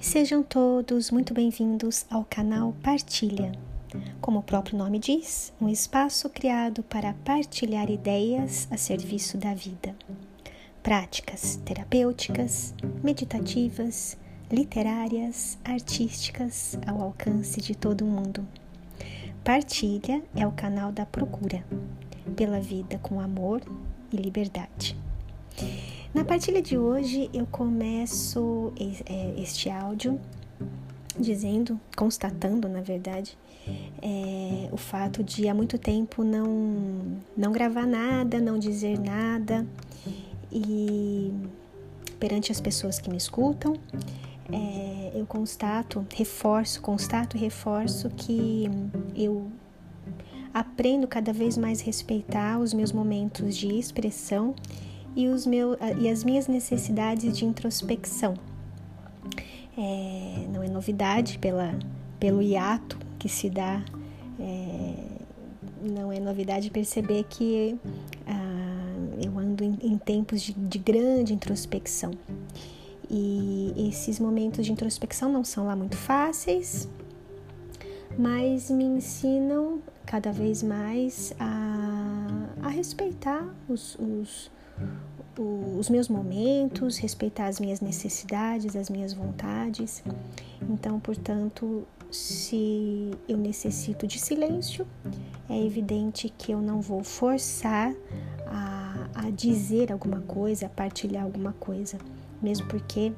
Sejam 0.00 0.44
todos 0.44 1.10
muito 1.10 1.34
bem-vindos 1.34 2.06
ao 2.08 2.24
canal 2.24 2.72
Partilha. 2.84 3.50
Como 4.20 4.38
o 4.38 4.42
próprio 4.42 4.78
nome 4.78 5.00
diz, 5.00 5.52
um 5.60 5.68
espaço 5.68 6.30
criado 6.30 6.84
para 6.84 7.14
partilhar 7.24 7.90
ideias 7.90 8.68
a 8.70 8.76
serviço 8.76 9.36
da 9.36 9.52
vida. 9.52 9.96
Práticas 10.84 11.56
terapêuticas, 11.64 12.72
meditativas, 13.02 14.16
literárias, 14.52 15.58
artísticas 15.64 16.78
ao 16.86 17.02
alcance 17.02 17.60
de 17.60 17.74
todo 17.74 18.04
mundo. 18.04 18.46
Partilha 19.42 20.22
é 20.36 20.46
o 20.46 20.52
canal 20.52 20.92
da 20.92 21.04
procura 21.04 21.64
pela 22.36 22.60
vida 22.60 22.98
com 22.98 23.18
amor 23.18 23.60
e 24.12 24.16
liberdade. 24.16 24.96
Na 26.18 26.24
partilha 26.24 26.60
de 26.60 26.76
hoje 26.76 27.30
eu 27.32 27.46
começo 27.46 28.72
é, 29.06 29.40
este 29.40 29.70
áudio 29.70 30.20
dizendo, 31.16 31.80
constatando 31.96 32.68
na 32.68 32.80
verdade, 32.80 33.38
é, 34.02 34.68
o 34.72 34.76
fato 34.76 35.22
de 35.22 35.48
há 35.48 35.54
muito 35.54 35.78
tempo 35.78 36.24
não, 36.24 37.20
não 37.36 37.52
gravar 37.52 37.86
nada, 37.86 38.40
não 38.40 38.58
dizer 38.58 38.98
nada 38.98 39.64
e 40.50 41.32
perante 42.18 42.50
as 42.50 42.60
pessoas 42.60 42.98
que 42.98 43.08
me 43.08 43.16
escutam, 43.16 43.76
é, 44.50 45.12
eu 45.14 45.24
constato, 45.24 46.04
reforço, 46.12 46.82
constato 46.82 47.36
e 47.36 47.40
reforço 47.40 48.10
que 48.10 48.68
eu 49.14 49.46
aprendo 50.52 51.06
cada 51.06 51.32
vez 51.32 51.56
mais 51.56 51.80
respeitar 51.80 52.58
os 52.58 52.74
meus 52.74 52.90
momentos 52.90 53.56
de 53.56 53.68
expressão 53.68 54.56
e, 55.14 55.28
os 55.28 55.46
meu, 55.46 55.76
e 55.98 56.08
as 56.08 56.24
minhas 56.24 56.46
necessidades 56.46 57.36
de 57.36 57.44
introspecção. 57.44 58.34
É, 59.76 60.46
não 60.52 60.62
é 60.62 60.68
novidade 60.68 61.38
pela, 61.38 61.78
pelo 62.18 62.42
hiato 62.42 62.98
que 63.18 63.28
se 63.28 63.48
dá, 63.48 63.84
é, 64.40 64.94
não 65.82 66.12
é 66.12 66.18
novidade 66.18 66.70
perceber 66.70 67.24
que 67.24 67.76
ah, 68.26 69.24
eu 69.24 69.38
ando 69.38 69.62
em, 69.62 69.78
em 69.82 69.98
tempos 69.98 70.42
de, 70.42 70.52
de 70.52 70.78
grande 70.78 71.32
introspecção. 71.32 72.12
E 73.10 73.72
esses 73.88 74.20
momentos 74.20 74.66
de 74.66 74.72
introspecção 74.72 75.32
não 75.32 75.42
são 75.42 75.66
lá 75.66 75.74
muito 75.74 75.96
fáceis, 75.96 76.88
mas 78.18 78.70
me 78.70 78.84
ensinam 78.84 79.80
cada 80.04 80.32
vez 80.32 80.62
mais 80.62 81.32
a, 81.38 82.46
a 82.62 82.68
respeitar 82.68 83.46
os, 83.68 83.94
os, 83.96 84.50
os 85.78 85.88
meus 85.88 86.08
momentos, 86.08 86.96
respeitar 86.98 87.46
as 87.46 87.60
minhas 87.60 87.80
necessidades, 87.80 88.74
as 88.74 88.90
minhas 88.90 89.12
vontades. 89.12 90.02
Então, 90.68 90.98
portanto, 90.98 91.86
se 92.10 93.10
eu 93.28 93.36
necessito 93.36 94.06
de 94.06 94.18
silêncio, 94.18 94.86
é 95.48 95.64
evidente 95.64 96.32
que 96.36 96.52
eu 96.52 96.60
não 96.60 96.80
vou 96.80 97.04
forçar 97.04 97.94
a, 98.46 99.08
a 99.14 99.30
dizer 99.30 99.92
alguma 99.92 100.20
coisa, 100.22 100.66
a 100.66 100.68
partilhar 100.68 101.22
alguma 101.22 101.52
coisa, 101.52 101.98
mesmo 102.42 102.66
porque 102.66 103.12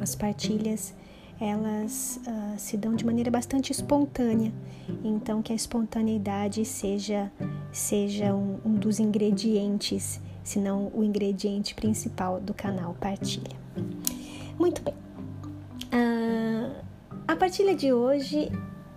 as 0.00 0.14
partilhas 0.14 0.94
elas 1.40 2.20
uh, 2.24 2.56
se 2.56 2.76
dão 2.76 2.94
de 2.94 3.04
maneira 3.04 3.28
bastante 3.28 3.72
espontânea. 3.72 4.52
Então, 5.02 5.42
que 5.42 5.52
a 5.52 5.56
espontaneidade 5.56 6.64
seja, 6.64 7.32
seja 7.72 8.32
um, 8.32 8.60
um 8.64 8.74
dos 8.74 9.00
ingredientes 9.00 10.20
se 10.44 10.58
não 10.58 10.90
o 10.94 11.02
ingrediente 11.04 11.74
principal 11.74 12.40
do 12.40 12.52
canal 12.52 12.94
Partilha. 13.00 13.56
Muito 14.58 14.82
bem. 14.82 14.94
Uh, 15.92 16.74
a 17.26 17.36
partilha 17.36 17.74
de 17.74 17.92
hoje, 17.92 18.50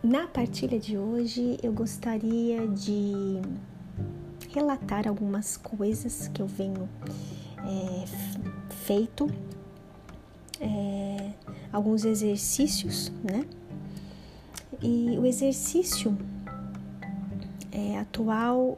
na 0.04 0.28
partilha 0.28 0.80
de 0.80 0.98
hoje, 0.98 1.58
eu 1.62 1.72
gostaria 1.72 2.68
de 2.68 3.42
relatar 4.54 5.08
algumas 5.08 5.58
coisas 5.58 6.28
que 6.30 6.42
eu 6.42 6.48
venho 6.48 6.88
é, 7.60 8.06
feito, 8.86 9.30
é, 10.62 11.32
alguns 11.72 12.06
exercícios, 12.06 13.12
né? 13.24 13.46
E 14.82 15.18
o 15.18 15.26
exercício 15.26 16.18
é, 17.72 17.98
atual 18.00 18.78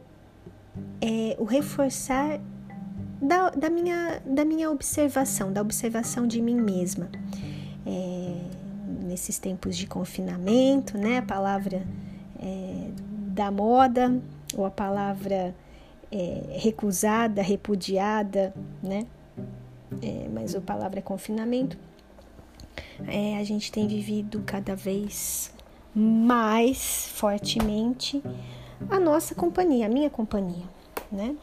é 1.00 1.36
o 1.38 1.44
reforçar 1.44 2.40
da, 3.20 3.50
da, 3.50 3.70
minha, 3.70 4.22
da 4.24 4.44
minha 4.44 4.70
observação, 4.70 5.52
da 5.52 5.60
observação 5.60 6.26
de 6.26 6.40
mim 6.40 6.60
mesma. 6.60 7.08
É, 7.86 8.58
nesses 9.04 9.38
tempos 9.38 9.76
de 9.76 9.86
confinamento, 9.86 10.96
né? 10.98 11.18
A 11.18 11.22
palavra 11.22 11.86
é, 12.40 12.90
da 13.28 13.50
moda, 13.50 14.20
ou 14.56 14.64
a 14.64 14.70
palavra 14.70 15.54
é, 16.10 16.58
recusada, 16.58 17.42
repudiada, 17.42 18.54
né? 18.82 19.06
É, 20.02 20.28
mas 20.32 20.54
a 20.54 20.60
palavra 20.60 20.98
é 20.98 21.02
confinamento. 21.02 21.78
É, 23.06 23.38
a 23.38 23.44
gente 23.44 23.72
tem 23.72 23.86
vivido 23.86 24.42
cada 24.44 24.76
vez 24.76 25.52
mais 25.94 27.08
fortemente 27.14 28.22
a 28.90 29.00
nossa 29.00 29.34
companhia, 29.34 29.86
a 29.86 29.88
minha 29.88 30.10
companhia, 30.10 30.64
né? 31.10 31.34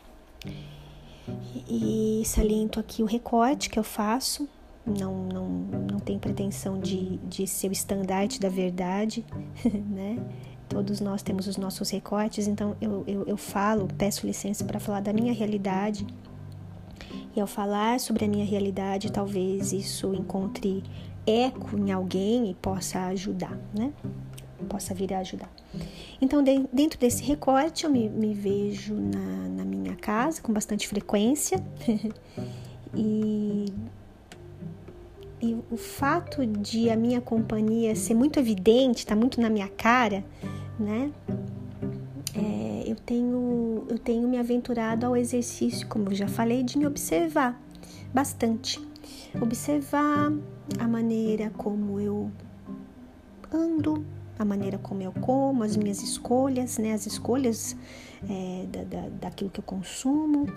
E 1.67 2.21
saliento 2.25 2.79
aqui 2.79 3.01
o 3.01 3.05
recorte 3.05 3.69
que 3.69 3.79
eu 3.79 3.83
faço, 3.83 4.47
não, 4.85 5.23
não, 5.23 5.49
não 5.91 5.99
tem 5.99 6.19
pretensão 6.19 6.79
de, 6.79 7.17
de 7.17 7.47
ser 7.47 7.69
o 7.69 7.71
estandarte 7.71 8.39
da 8.39 8.49
verdade, 8.49 9.25
né? 9.65 10.19
Todos 10.69 10.99
nós 10.99 11.21
temos 11.21 11.47
os 11.47 11.57
nossos 11.57 11.89
recortes, 11.89 12.47
então 12.47 12.75
eu, 12.81 13.03
eu, 13.07 13.23
eu 13.25 13.37
falo, 13.37 13.87
peço 13.97 14.25
licença 14.25 14.63
para 14.63 14.79
falar 14.79 14.99
da 14.99 15.13
minha 15.13 15.33
realidade. 15.33 16.05
E 17.35 17.41
ao 17.41 17.47
falar 17.47 17.99
sobre 17.99 18.25
a 18.25 18.27
minha 18.27 18.45
realidade, 18.45 19.11
talvez 19.11 19.73
isso 19.73 20.13
encontre 20.13 20.83
eco 21.27 21.77
em 21.77 21.91
alguém 21.91 22.49
e 22.49 22.53
possa 22.55 22.99
ajudar, 23.07 23.57
né? 23.73 23.91
Possa 24.69 24.93
vir 24.93 25.13
a 25.13 25.19
ajudar. 25.19 25.49
Então, 26.21 26.41
de, 26.41 26.65
dentro 26.71 26.99
desse 26.99 27.23
recorte, 27.23 27.83
eu 27.83 27.89
me, 27.89 28.09
me 28.09 28.33
vejo 28.33 28.95
na, 28.95 29.49
na, 29.49 29.65
minha 29.65 29.95
casa 29.95 30.41
com 30.41 30.53
bastante 30.53 30.87
frequência. 30.87 31.61
e, 32.95 33.65
e 35.41 35.57
o 35.69 35.77
fato 35.77 36.45
de 36.45 36.89
a 36.89 36.95
minha 36.95 37.19
companhia 37.19 37.95
ser 37.95 38.13
muito 38.13 38.39
evidente, 38.39 38.99
está 38.99 39.15
muito 39.15 39.41
na 39.41 39.49
minha 39.49 39.67
cara, 39.67 40.23
né? 40.79 41.11
É, 42.33 42.83
eu, 42.85 42.95
tenho, 42.95 43.85
eu 43.89 43.99
tenho 43.99 44.27
me 44.27 44.37
aventurado 44.37 45.05
ao 45.05 45.15
exercício, 45.15 45.87
como 45.87 46.09
eu 46.09 46.15
já 46.15 46.27
falei, 46.27 46.63
de 46.63 46.77
me 46.77 46.85
observar 46.87 47.59
bastante. 48.13 48.79
Observar 49.41 50.31
a 50.79 50.87
maneira 50.87 51.51
como 51.57 51.99
eu 51.99 52.31
ando, 53.51 54.05
a 54.37 54.45
maneira 54.45 54.77
como 54.77 55.01
eu 55.01 55.11
como, 55.13 55.63
as 55.63 55.77
minhas 55.77 56.01
escolhas, 56.01 56.77
né, 56.77 56.93
as 56.93 57.05
escolhas 57.05 57.75
é, 58.29 58.65
da, 58.67 58.83
da, 58.83 59.09
daquilo 59.21 59.49
que 59.49 59.59
eu 59.59 59.63
consumo, 59.63 60.47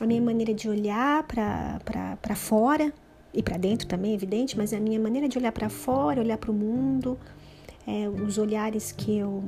a 0.00 0.06
minha 0.06 0.20
maneira 0.20 0.52
de 0.52 0.68
olhar 0.68 1.24
para 1.24 2.34
fora 2.34 2.92
e 3.32 3.42
para 3.42 3.56
dentro 3.56 3.86
também, 3.86 4.14
evidente, 4.14 4.56
mas 4.56 4.72
a 4.72 4.80
minha 4.80 5.00
maneira 5.00 5.28
de 5.28 5.38
olhar 5.38 5.52
para 5.52 5.68
fora, 5.68 6.20
olhar 6.20 6.38
para 6.38 6.50
o 6.50 6.54
mundo, 6.54 7.18
é, 7.86 8.08
os 8.08 8.36
olhares 8.38 8.92
que 8.92 9.16
eu, 9.16 9.42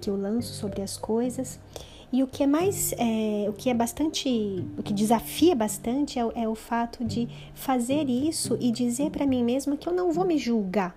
que 0.00 0.08
eu 0.08 0.16
lanço 0.16 0.54
sobre 0.54 0.82
as 0.82 0.96
coisas. 0.96 1.58
E 2.12 2.22
o 2.22 2.26
que 2.26 2.42
é 2.42 2.46
mais, 2.46 2.92
é, 2.98 3.48
o 3.48 3.52
que 3.52 3.70
é 3.70 3.74
bastante, 3.74 4.64
o 4.76 4.82
que 4.82 4.92
desafia 4.92 5.54
bastante 5.54 6.18
é, 6.18 6.22
é 6.34 6.48
o 6.48 6.54
fato 6.54 7.04
de 7.04 7.28
fazer 7.54 8.08
isso 8.08 8.56
e 8.60 8.72
dizer 8.72 9.10
para 9.10 9.26
mim 9.26 9.44
mesma 9.44 9.76
que 9.76 9.88
eu 9.88 9.92
não 9.92 10.10
vou 10.10 10.24
me 10.24 10.36
julgar 10.36 10.94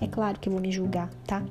é 0.00 0.06
claro 0.06 0.38
que 0.38 0.48
eu 0.48 0.52
vou 0.52 0.60
me 0.60 0.72
julgar, 0.72 1.10
tá? 1.26 1.44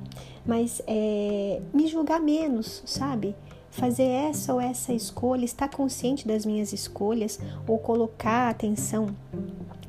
Mas 0.44 0.82
é, 0.86 1.60
me 1.72 1.86
julgar 1.86 2.20
menos, 2.20 2.82
sabe? 2.84 3.34
Fazer 3.70 4.04
essa 4.04 4.52
ou 4.52 4.60
essa 4.60 4.92
escolha, 4.92 5.44
estar 5.44 5.68
consciente 5.68 6.26
das 6.26 6.44
minhas 6.44 6.72
escolhas 6.72 7.38
ou 7.68 7.78
colocar 7.78 8.48
atenção 8.48 9.14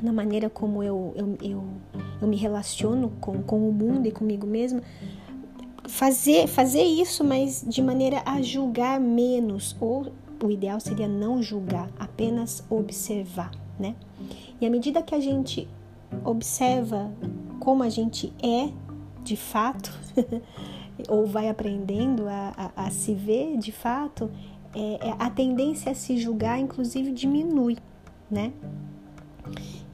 na 0.01 0.13
maneira 0.13 0.49
como 0.49 0.83
eu, 0.83 1.13
eu, 1.15 1.37
eu, 1.41 1.63
eu 2.21 2.27
me 2.27 2.35
relaciono 2.35 3.11
com, 3.19 3.41
com 3.41 3.67
o 3.67 3.73
mundo 3.73 4.07
e 4.07 4.11
comigo 4.11 4.45
mesma 4.45 4.81
fazer, 5.91 6.47
fazer 6.47 6.83
isso, 6.83 7.23
mas 7.23 7.63
de 7.67 7.81
maneira 7.81 8.21
a 8.25 8.41
julgar 8.41 8.99
menos, 8.99 9.75
ou 9.79 10.11
o 10.43 10.49
ideal 10.49 10.79
seria 10.79 11.07
não 11.07 11.41
julgar, 11.41 11.89
apenas 11.99 12.63
observar, 12.69 13.51
né? 13.79 13.95
E 14.59 14.65
à 14.65 14.69
medida 14.69 15.01
que 15.01 15.13
a 15.13 15.19
gente 15.19 15.67
observa 16.23 17.11
como 17.61 17.83
a 17.83 17.89
gente 17.89 18.33
é 18.43 18.69
de 19.23 19.37
fato, 19.37 19.93
ou 21.07 21.27
vai 21.27 21.47
aprendendo 21.47 22.27
a, 22.27 22.71
a, 22.75 22.87
a, 22.87 22.89
se 22.89 23.13
ver 23.13 23.55
de 23.57 23.71
fato, 23.71 24.31
é, 24.75 25.09
é, 25.09 25.15
a 25.19 25.29
tendência 25.29 25.91
a 25.91 25.95
se 25.95 26.17
julgar, 26.17 26.59
inclusive, 26.59 27.11
diminui, 27.11 27.77
né? 28.29 28.51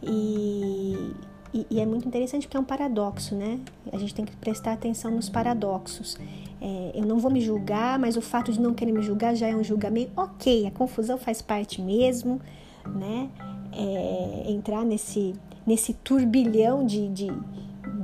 E, 0.01 1.11
e, 1.53 1.67
e, 1.69 1.79
é 1.79 1.85
muito 1.85 2.07
interessante 2.07 2.47
porque 2.47 2.55
é 2.55 2.59
um 2.59 2.63
paradoxo, 2.63 3.35
né? 3.35 3.59
A 3.91 3.97
gente 3.97 4.15
tem 4.15 4.23
que 4.23 4.35
prestar 4.37 4.71
atenção 4.71 5.11
nos 5.11 5.27
paradoxos. 5.27 6.17
É, 6.61 6.91
eu 6.95 7.05
não 7.05 7.19
vou 7.19 7.29
me 7.29 7.41
julgar, 7.41 7.99
mas 7.99 8.15
o 8.15 8.21
fato 8.21 8.51
de 8.51 8.61
não 8.61 8.73
querer 8.73 8.93
me 8.93 9.01
julgar 9.01 9.35
já 9.35 9.47
é 9.47 9.55
um 9.55 9.63
julgamento. 9.63 10.11
Ok, 10.15 10.65
a 10.65 10.71
confusão 10.71 11.17
faz 11.17 11.41
parte 11.41 11.81
mesmo, 11.81 12.39
né? 12.85 13.29
É, 13.73 14.51
entrar 14.51 14.85
nesse, 14.85 15.35
nesse 15.67 15.93
turbilhão 15.93 16.85
de, 16.85 17.09
de, 17.09 17.27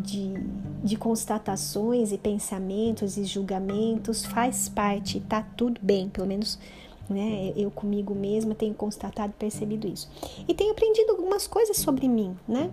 de, 0.02 0.34
de, 0.84 0.96
constatações 0.98 2.12
e 2.12 2.18
pensamentos 2.18 3.18
e 3.18 3.24
julgamentos 3.24 4.26
faz 4.26 4.70
parte, 4.70 5.22
tá 5.22 5.42
tudo 5.56 5.80
bem, 5.82 6.10
pelo 6.10 6.28
menos 6.28 6.60
né? 7.10 7.54
Eu 7.56 7.70
comigo 7.70 8.16
mesma 8.16 8.56
tenho 8.56 8.74
constatado, 8.74 9.34
percebido 9.34 9.88
isso. 9.88 10.10
E 10.48 10.54
tenho 10.54 10.72
aprendido 10.72 11.12
algumas 11.12 11.48
coisas 11.48 11.78
sobre 11.78 12.08
mim, 12.08 12.36
né? 12.48 12.72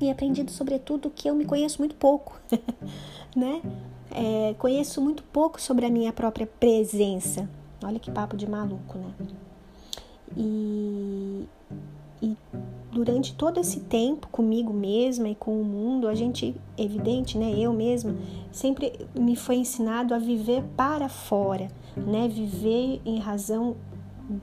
E 0.00 0.10
aprendido 0.10 0.50
sobretudo 0.50 1.10
que 1.10 1.28
eu 1.28 1.34
me 1.34 1.44
conheço 1.44 1.78
muito 1.78 1.94
pouco, 1.94 2.40
né? 3.34 3.62
É, 4.10 4.54
conheço 4.58 5.00
muito 5.00 5.22
pouco 5.24 5.60
sobre 5.60 5.86
a 5.86 5.90
minha 5.90 6.12
própria 6.12 6.46
presença. 6.46 7.48
Olha 7.82 7.98
que 7.98 8.10
papo 8.10 8.36
de 8.36 8.48
maluco, 8.48 8.98
né? 8.98 9.14
E, 10.36 11.46
e 12.24 12.36
durante 12.90 13.34
todo 13.34 13.60
esse 13.60 13.80
tempo 13.80 14.28
comigo 14.28 14.72
mesma 14.72 15.28
e 15.28 15.34
com 15.34 15.60
o 15.60 15.64
mundo, 15.64 16.08
a 16.08 16.14
gente, 16.14 16.54
evidente, 16.78 17.36
né, 17.36 17.52
eu 17.58 17.72
mesma, 17.72 18.14
sempre 18.52 19.06
me 19.14 19.36
foi 19.36 19.56
ensinado 19.56 20.14
a 20.14 20.18
viver 20.18 20.62
para 20.76 21.08
fora, 21.08 21.68
né, 21.96 22.28
viver 22.28 23.02
em 23.04 23.18
razão 23.18 23.76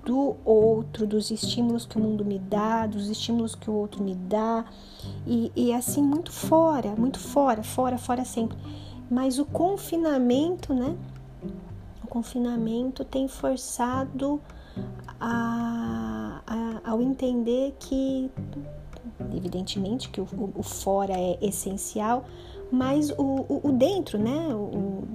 do 0.05 0.35
outro, 0.45 1.07
dos 1.07 1.31
estímulos 1.31 1.85
que 1.85 1.97
o 1.97 1.99
mundo 1.99 2.23
me 2.23 2.37
dá, 2.37 2.85
dos 2.85 3.09
estímulos 3.09 3.55
que 3.55 3.69
o 3.69 3.73
outro 3.73 4.03
me 4.03 4.13
dá, 4.13 4.65
e, 5.25 5.51
e 5.55 5.73
assim, 5.73 6.03
muito 6.03 6.31
fora, 6.31 6.93
muito 6.95 7.19
fora, 7.19 7.63
fora, 7.63 7.97
fora 7.97 8.23
sempre. 8.23 8.57
Mas 9.09 9.39
o 9.39 9.45
confinamento, 9.45 10.73
né, 10.73 10.95
o 12.03 12.07
confinamento 12.07 13.03
tem 13.03 13.27
forçado 13.27 14.39
a, 15.19 16.10
a, 16.10 16.10
ao 16.91 17.01
entender 17.01 17.73
que, 17.79 18.29
evidentemente, 19.33 20.09
que 20.09 20.19
o, 20.19 20.27
o, 20.53 20.61
fora 20.61 21.13
é 21.13 21.37
essencial, 21.41 22.25
mas 22.69 23.11
o, 23.11 23.45
o, 23.47 23.61
o 23.69 23.71
dentro, 23.71 24.19
né? 24.19 24.53
O, 24.53 25.07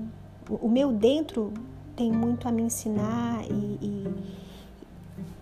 o, 0.49 0.71
meu 0.71 0.91
dentro 0.91 1.53
tem 1.95 2.11
muito 2.11 2.49
a 2.49 2.51
me 2.51 2.63
ensinar 2.63 3.45
e, 3.45 3.79
e, 3.83 4.15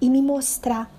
e 0.01 0.11
me 0.11 0.21
mostrar. 0.21 0.91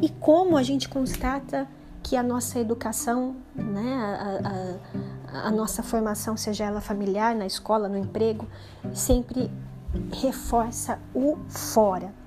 E 0.00 0.08
como 0.08 0.56
a 0.56 0.62
gente 0.62 0.88
constata 0.88 1.68
que 2.02 2.16
a 2.16 2.22
nossa 2.22 2.58
educação, 2.58 3.36
né, 3.54 3.94
a, 5.30 5.40
a, 5.40 5.48
a, 5.48 5.50
nossa 5.50 5.82
formação, 5.82 6.38
seja 6.38 6.64
ela 6.64 6.80
familiar, 6.80 7.34
na 7.34 7.44
escola, 7.44 7.86
no 7.86 7.98
emprego, 7.98 8.48
sempre 8.94 9.50
reforça 10.10 10.98
o 11.14 11.36
fora. 11.50 12.21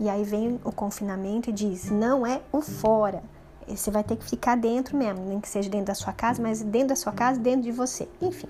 E 0.00 0.08
aí 0.08 0.22
vem 0.22 0.60
o 0.64 0.72
confinamento 0.72 1.50
e 1.50 1.52
diz: 1.52 1.90
não 1.90 2.26
é 2.26 2.40
o 2.52 2.60
fora. 2.60 3.22
Você 3.66 3.90
vai 3.90 4.02
ter 4.02 4.16
que 4.16 4.24
ficar 4.24 4.56
dentro 4.56 4.96
mesmo, 4.96 5.24
nem 5.26 5.40
que 5.40 5.48
seja 5.48 5.68
dentro 5.68 5.86
da 5.86 5.94
sua 5.94 6.12
casa, 6.12 6.40
mas 6.42 6.62
dentro 6.62 6.88
da 6.88 6.96
sua 6.96 7.12
casa, 7.12 7.38
dentro 7.38 7.62
de 7.62 7.72
você. 7.72 8.08
Enfim. 8.20 8.48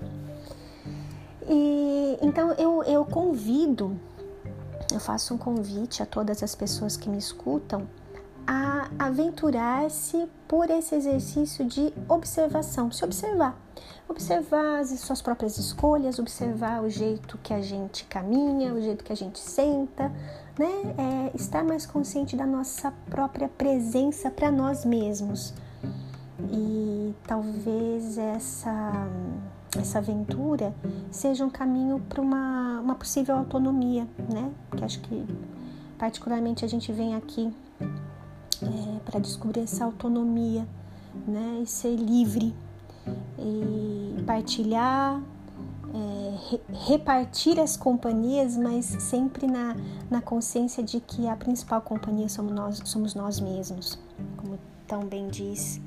E 1.47 2.17
então 2.21 2.53
eu, 2.53 2.83
eu 2.83 3.03
convido, 3.03 3.99
eu 4.93 4.99
faço 4.99 5.33
um 5.33 5.37
convite 5.37 6.01
a 6.01 6.05
todas 6.05 6.41
as 6.41 6.55
pessoas 6.55 6.95
que 6.95 7.09
me 7.09 7.17
escutam 7.17 7.87
a 8.51 8.89
aventurar-se 8.97 10.27
por 10.47 10.71
esse 10.71 10.95
exercício 10.95 11.63
de 11.63 11.93
observação, 12.07 12.91
se 12.91 13.05
observar. 13.05 13.55
Observar 14.07 14.79
as 14.79 14.89
suas 15.01 15.21
próprias 15.21 15.59
escolhas, 15.59 16.17
observar 16.17 16.81
o 16.81 16.89
jeito 16.89 17.37
que 17.43 17.53
a 17.53 17.61
gente 17.61 18.05
caminha, 18.05 18.73
o 18.73 18.81
jeito 18.81 19.03
que 19.03 19.13
a 19.13 19.15
gente 19.15 19.37
senta, 19.37 20.11
né? 20.57 20.95
É 20.97 21.37
estar 21.37 21.63
mais 21.63 21.85
consciente 21.85 22.35
da 22.35 22.47
nossa 22.47 22.91
própria 23.07 23.47
presença 23.47 24.31
para 24.31 24.49
nós 24.49 24.83
mesmos. 24.83 25.53
E 26.51 27.13
talvez 27.27 28.17
essa, 28.17 29.07
essa 29.77 29.99
aventura 29.99 30.73
seja 31.11 31.45
um 31.45 31.51
caminho 31.51 31.99
para 32.09 32.19
uma, 32.19 32.79
uma 32.79 32.95
possível 32.95 33.35
autonomia, 33.35 34.07
né? 34.33 34.51
Que 34.75 34.83
acho 34.83 34.99
que 35.01 35.23
particularmente 35.99 36.65
a 36.65 36.67
gente 36.67 36.91
vem 36.91 37.13
aqui 37.13 37.53
é, 38.63 38.99
para 39.05 39.19
descobrir 39.19 39.61
essa 39.61 39.85
autonomia, 39.85 40.67
né? 41.27 41.61
E 41.63 41.67
ser 41.67 41.95
livre 41.95 42.53
e 43.37 44.23
partilhar, 44.25 45.21
é, 45.93 46.35
re, 46.49 46.61
repartir 46.87 47.59
as 47.59 47.75
companhias, 47.75 48.57
mas 48.57 48.85
sempre 48.85 49.47
na, 49.47 49.75
na 50.09 50.21
consciência 50.21 50.83
de 50.83 50.99
que 50.99 51.27
a 51.27 51.35
principal 51.35 51.81
companhia 51.81 52.29
somos 52.29 52.53
nós, 52.53 52.81
somos 52.85 53.15
nós 53.15 53.39
mesmos, 53.39 53.99
como 54.37 54.59
tão 54.87 55.05
bem 55.05 55.27
diz 55.27 55.81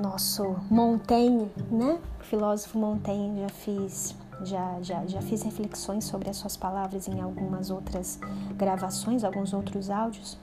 nosso 0.00 0.56
Montaigne, 0.70 1.50
né? 1.70 1.98
O 2.20 2.24
filósofo 2.24 2.78
Montaigne 2.78 3.42
já 3.42 3.48
fiz 3.48 4.16
já, 4.44 4.78
já, 4.82 5.06
já 5.06 5.22
fiz 5.22 5.42
reflexões 5.42 6.04
sobre 6.04 6.28
as 6.28 6.36
suas 6.36 6.56
palavras 6.56 7.06
em 7.06 7.20
algumas 7.20 7.70
outras 7.70 8.18
gravações, 8.56 9.22
alguns 9.22 9.52
outros 9.52 9.90
áudios. 9.90 10.38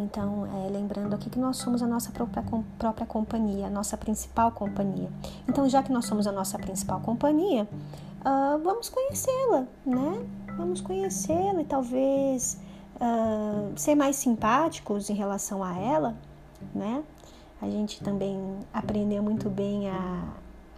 Então, 0.00 0.46
é, 0.46 0.70
lembrando 0.70 1.14
aqui 1.14 1.28
que 1.28 1.38
nós 1.38 1.58
somos 1.58 1.82
a 1.82 1.86
nossa 1.86 2.10
própria, 2.10 2.42
própria 2.78 3.06
companhia, 3.06 3.66
a 3.66 3.70
nossa 3.70 3.96
principal 3.96 4.50
companhia. 4.50 5.10
Então, 5.46 5.68
já 5.68 5.82
que 5.82 5.92
nós 5.92 6.06
somos 6.06 6.26
a 6.26 6.32
nossa 6.32 6.58
principal 6.58 7.00
companhia, 7.00 7.68
uh, 8.20 8.58
vamos 8.62 8.88
conhecê-la, 8.88 9.66
né? 9.84 10.26
Vamos 10.56 10.80
conhecê-la 10.80 11.60
e 11.60 11.64
talvez 11.64 12.58
uh, 12.96 13.72
ser 13.76 13.94
mais 13.94 14.16
simpáticos 14.16 15.10
em 15.10 15.14
relação 15.14 15.62
a 15.62 15.76
ela, 15.76 16.16
né? 16.74 17.02
A 17.60 17.68
gente 17.68 18.02
também 18.02 18.58
aprendeu 18.72 19.22
muito 19.22 19.50
bem 19.50 19.90
a, 19.90 20.24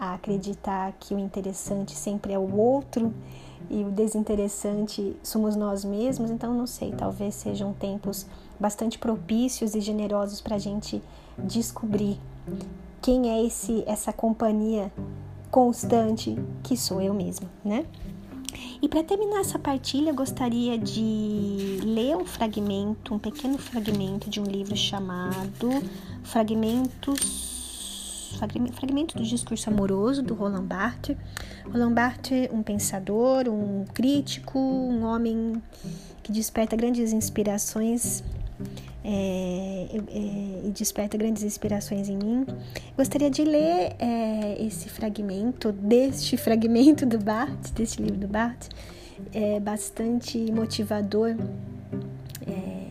a 0.01 0.15
acreditar 0.15 0.93
que 0.99 1.15
o 1.15 1.19
interessante 1.19 1.95
sempre 1.95 2.33
é 2.33 2.39
o 2.39 2.57
outro 2.57 3.15
e 3.71 3.85
o 3.85 3.91
desinteressante 3.91 5.17
somos 5.23 5.55
nós 5.55 5.85
mesmos. 5.85 6.31
Então, 6.31 6.53
não 6.53 6.67
sei, 6.67 6.91
talvez 6.91 7.37
sejam 7.37 7.73
tempos 7.73 8.27
bastante 8.63 8.97
propícios 8.97 9.75
e 9.75 9.81
generosos 9.81 10.41
para 10.41 10.55
a 10.55 10.59
gente 10.59 11.03
descobrir 11.37 12.17
quem 13.01 13.29
é 13.29 13.45
esse 13.45 13.83
essa 13.87 14.13
companhia 14.13 14.93
constante 15.51 16.39
que 16.63 16.77
sou 16.77 17.03
eu 17.03 17.13
mesma, 17.13 17.51
né? 17.65 17.85
E 18.81 18.89
para 18.89 19.03
terminar 19.03 19.41
essa 19.41 19.59
partilha, 19.59 20.11
eu 20.11 20.15
gostaria 20.15 20.79
de 20.79 21.79
ler 21.83 22.17
um 22.17 22.25
fragmento, 22.25 23.15
um 23.15 23.19
pequeno 23.19 23.59
fragmento 23.59 24.31
de 24.31 24.41
um 24.41 24.45
livro 24.45 24.77
chamado 24.77 25.69
Fragmentos 26.23 27.53
fragmento 28.73 29.17
do 29.17 29.23
discurso 29.23 29.69
amoroso 29.69 30.23
do 30.23 30.35
Roland 30.35 30.65
Barthes. 30.65 31.17
Roland 31.71 31.93
Barthes, 31.93 32.49
um 32.51 32.63
pensador, 32.63 33.49
um 33.49 33.85
crítico, 33.93 34.59
um 34.59 35.05
homem 35.05 35.63
que 36.23 36.33
desperta 36.33 36.75
grandes 36.75 37.13
inspirações 37.13 38.23
é, 39.05 39.89
é, 39.93 40.67
e 40.67 40.71
desperta 40.71 41.17
grandes 41.17 41.43
inspirações 41.43 42.09
em 42.09 42.17
mim. 42.17 42.47
Gostaria 42.97 43.31
de 43.31 43.45
ler 43.45 43.97
é, 43.99 44.57
esse 44.61 44.89
fragmento, 44.89 45.73
deste 45.73 46.37
fragmento 46.37 47.05
do 47.05 47.19
Barthes, 47.19 47.71
deste 47.71 48.03
livro 48.03 48.19
do 48.19 48.29
Barthes, 48.29 48.71
é 49.33 49.59
bastante 49.61 50.39
motivador, 50.53 51.37
é, 52.47 52.83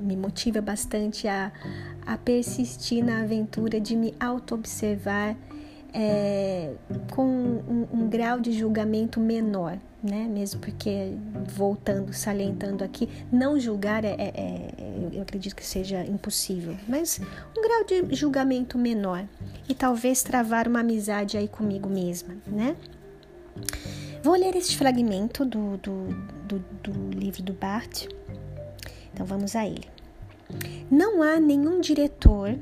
me 0.00 0.16
motiva 0.16 0.60
bastante 0.60 1.26
a, 1.26 1.52
a 2.06 2.16
persistir 2.16 3.04
na 3.04 3.22
aventura 3.22 3.80
de 3.80 3.96
me 3.96 4.14
auto-observar 4.20 5.36
é, 5.92 6.72
com 7.10 7.24
um, 7.24 7.86
um, 7.92 8.08
grau 8.08 8.40
de 8.40 8.52
julgamento 8.52 9.18
menor, 9.20 9.78
né? 10.02 10.26
Mesmo 10.28 10.60
porque, 10.60 11.12
voltando, 11.54 12.12
salientando 12.12 12.84
aqui, 12.84 13.08
não 13.32 13.58
julgar 13.58 14.04
é, 14.04 14.14
é, 14.18 14.32
é, 14.36 14.72
eu 15.12 15.22
acredito 15.22 15.54
que 15.56 15.64
seja 15.64 16.04
impossível, 16.04 16.76
mas 16.88 17.20
um 17.56 17.62
grau 17.62 17.84
de 17.84 18.14
julgamento 18.14 18.78
menor 18.78 19.26
e 19.68 19.74
talvez 19.74 20.22
travar 20.22 20.68
uma 20.68 20.80
amizade 20.80 21.36
aí 21.36 21.48
comigo 21.48 21.88
mesma, 21.88 22.36
né? 22.46 22.76
Vou 24.22 24.34
ler 24.34 24.54
este 24.56 24.76
fragmento 24.76 25.44
do, 25.44 25.76
do, 25.78 26.08
do, 26.46 26.64
do 26.82 27.18
livro 27.18 27.42
do 27.42 27.52
Bart. 27.52 28.06
Então 29.12 29.24
vamos 29.24 29.56
a 29.56 29.66
ele. 29.66 29.88
Não 30.90 31.22
há 31.22 31.40
nenhum 31.40 31.80
diretor 31.80 32.56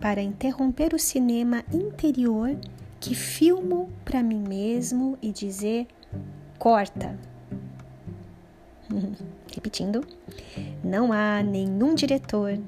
para 0.00 0.22
interromper 0.22 0.94
o 0.94 0.98
cinema 0.98 1.64
interior 1.72 2.56
que 3.00 3.14
filmo 3.14 3.88
para 4.04 4.22
mim 4.22 4.42
mesmo 4.46 5.18
e 5.22 5.32
dizer: 5.32 5.86
corta. 6.58 7.18
Repetindo, 9.54 10.04
não 10.82 11.12
há 11.12 11.42
nenhum 11.42 11.94
diretor 11.94 12.58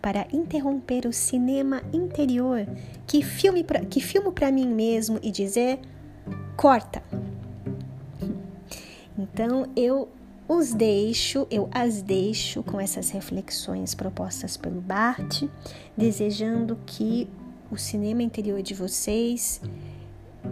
para 0.00 0.26
interromper 0.32 1.06
o 1.06 1.12
cinema 1.12 1.82
interior 1.92 2.66
que 3.06 3.22
filme 3.22 3.62
pra, 3.62 3.80
que 3.80 4.00
filmo 4.00 4.32
para 4.32 4.50
mim 4.50 4.66
mesmo 4.66 5.18
e 5.22 5.30
dizer 5.30 5.78
corta. 6.56 7.02
Então 9.18 9.66
eu 9.76 10.08
os 10.52 10.72
deixo, 10.74 11.46
eu 11.48 11.70
as 11.70 12.02
deixo 12.02 12.60
com 12.64 12.80
essas 12.80 13.10
reflexões 13.10 13.94
propostas 13.94 14.56
pelo 14.56 14.80
Bart, 14.80 15.44
desejando 15.96 16.76
que 16.84 17.28
o 17.70 17.76
cinema 17.76 18.20
interior 18.20 18.60
de 18.60 18.74
vocês 18.74 19.60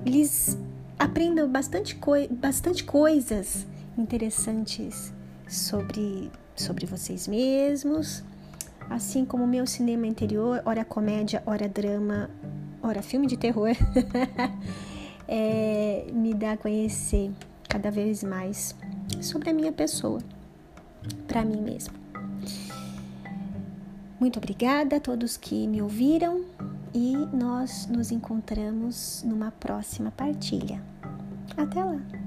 lhes 0.07 0.57
aprendam 0.97 1.51
bastante, 1.51 1.97
coi 1.97 2.29
bastante 2.29 2.85
coisas 2.85 3.67
interessantes 3.99 5.13
sobre, 5.49 6.31
sobre 6.55 6.87
vocês 6.87 7.27
mesmos, 7.27 8.23
assim 8.89 9.25
como 9.25 9.43
o 9.43 9.49
meu 9.49 9.67
cinema 9.67 10.07
interior, 10.07 10.63
ora 10.65 10.85
comédia, 10.85 11.43
ora 11.45 11.69
drama, 11.69 12.31
ora 12.81 13.03
filme 13.03 13.27
de 13.27 13.37
terror, 13.37 13.75
é, 15.27 16.07
me 16.15 16.35
dá 16.35 16.53
a 16.53 16.57
conhecer 16.57 17.33
cada 17.69 17.91
vez 17.91 18.23
mais 18.23 18.77
sobre 19.21 19.51
a 19.51 19.53
minha 19.53 19.73
pessoa, 19.73 20.21
para 21.27 21.45
mim 21.45 21.61
mesmo. 21.61 21.95
Muito 24.21 24.39
obrigada 24.39 24.97
a 24.97 25.01
todos 25.01 25.37
que 25.37 25.67
me 25.67 25.81
ouviram 25.81 26.45
e 26.93 27.15
nós 27.33 27.87
nos 27.87 28.11
encontramos 28.11 29.23
numa 29.25 29.53
próxima 29.53 30.11
partilha. 30.11 30.83
Até 31.57 31.85
lá! 31.85 32.18